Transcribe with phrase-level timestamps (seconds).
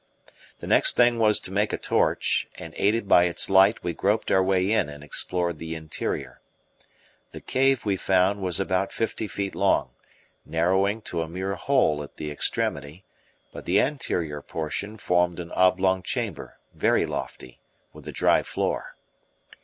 [0.57, 4.31] The next thing was to make a torch, and aided by its light we groped
[4.31, 6.41] our way in and explored the interior.
[7.33, 9.91] The cave, we found, was about fifty feet long,
[10.43, 13.05] narrowing to a mere hole at the extremity;
[13.53, 17.61] but the anterior portion formed an oblong chamber, very lofty,
[17.93, 18.95] with a dry floor.